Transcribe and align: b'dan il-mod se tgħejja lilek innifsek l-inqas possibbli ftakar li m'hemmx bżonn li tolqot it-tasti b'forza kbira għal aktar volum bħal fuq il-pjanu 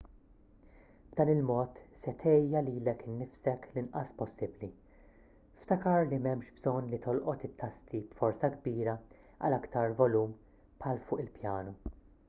b'dan 1.09 1.31
il-mod 1.33 1.81
se 2.03 2.13
tgħejja 2.21 2.63
lilek 2.69 3.03
innifsek 3.11 3.67
l-inqas 3.73 4.13
possibbli 4.21 4.69
ftakar 5.65 6.07
li 6.13 6.19
m'hemmx 6.23 6.51
bżonn 6.57 6.89
li 6.95 7.01
tolqot 7.05 7.47
it-tasti 7.49 8.01
b'forza 8.15 8.51
kbira 8.57 8.99
għal 9.37 9.59
aktar 9.61 9.95
volum 10.03 10.35
bħal 10.81 11.05
fuq 11.11 11.25
il-pjanu 11.27 11.79